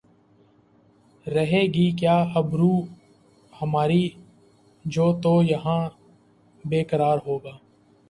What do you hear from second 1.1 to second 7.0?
رہے گی کیا آبرو ہماری جو تو یہاں بے